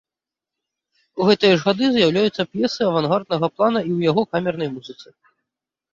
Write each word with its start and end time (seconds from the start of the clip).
У 1.19 1.27
гэтыя 1.27 1.53
ж 1.59 1.59
гады 1.67 1.85
з'яўляюцца 1.97 2.47
п'есы 2.55 2.81
авангарднага 2.89 3.47
плана 3.59 3.79
і 3.87 3.89
ў 3.97 4.11
яго 4.11 4.21
камернай 4.33 4.69
музыцы. 4.79 5.07